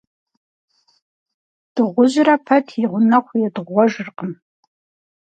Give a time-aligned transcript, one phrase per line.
[1.73, 4.31] Дыгъужьырэ пэт и гъунэгъу едыгъуэжыркъым.